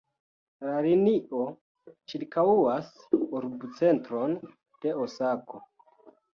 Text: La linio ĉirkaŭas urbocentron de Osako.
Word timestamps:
La 0.69 0.77
linio 0.85 1.43
ĉirkaŭas 2.15 2.91
urbocentron 3.43 4.37
de 4.49 4.99
Osako. 5.07 5.67